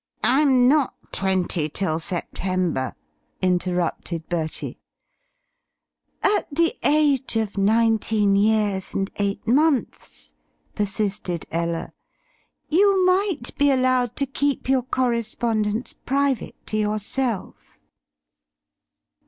"I'm 0.23 0.67
not 0.67 0.95
twenty 1.11 1.69
till 1.69 1.99
September," 1.99 2.95
interrupted 3.39 4.27
Bertie. 4.29 4.79
"At 6.23 6.47
the 6.51 6.73
age 6.81 7.35
of 7.35 7.55
nineteen 7.55 8.35
years 8.35 8.95
and 8.95 9.11
eight 9.17 9.45
months," 9.45 10.33
persisted 10.73 11.45
Ella, 11.51 11.93
"you 12.67 13.05
might 13.05 13.55
be 13.59 13.69
allowed 13.69 14.15
to 14.15 14.25
keep 14.25 14.67
your 14.67 14.81
correspondence 14.81 15.93
private 15.93 16.55
to 16.65 16.77
yourself." 16.77 17.77